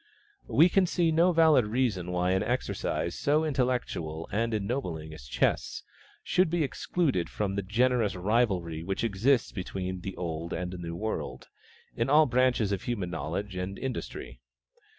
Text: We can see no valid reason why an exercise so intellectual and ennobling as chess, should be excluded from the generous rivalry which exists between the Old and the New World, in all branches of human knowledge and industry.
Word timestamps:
We 0.47 0.67
can 0.67 0.87
see 0.87 1.11
no 1.11 1.31
valid 1.31 1.67
reason 1.67 2.09
why 2.09 2.31
an 2.31 2.41
exercise 2.41 3.13
so 3.13 3.45
intellectual 3.45 4.27
and 4.31 4.51
ennobling 4.51 5.13
as 5.13 5.27
chess, 5.27 5.83
should 6.23 6.49
be 6.49 6.63
excluded 6.63 7.29
from 7.29 7.53
the 7.53 7.61
generous 7.61 8.15
rivalry 8.15 8.81
which 8.81 9.03
exists 9.03 9.51
between 9.51 9.99
the 10.01 10.15
Old 10.17 10.53
and 10.53 10.71
the 10.71 10.79
New 10.79 10.95
World, 10.95 11.49
in 11.95 12.09
all 12.09 12.25
branches 12.25 12.71
of 12.71 12.81
human 12.81 13.11
knowledge 13.11 13.55
and 13.55 13.77
industry. 13.77 14.39